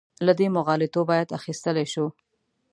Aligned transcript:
له 0.25 0.33
دې 0.39 0.47
مغالطو 0.57 1.01
باید 1.11 1.35
اخیستلی 1.39 1.85
شو. 1.93 2.05